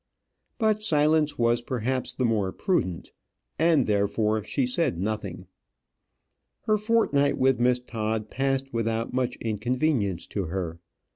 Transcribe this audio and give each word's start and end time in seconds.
But 0.57 0.81
silence 0.81 1.37
was 1.37 1.61
perhaps 1.61 2.15
the 2.15 2.25
more 2.25 2.51
prudent, 2.51 3.11
and, 3.59 3.85
therefore, 3.85 4.43
she 4.43 4.65
said 4.65 4.97
nothing. 4.97 5.45
Her 6.61 6.75
fortnight 6.79 7.37
with 7.37 7.59
Miss 7.59 7.77
Todd 7.79 8.31
passed 8.31 8.73
without 8.73 9.13
much 9.13 9.35
inconvenience 9.35 10.25
to 10.29 10.45
her. 10.45 10.79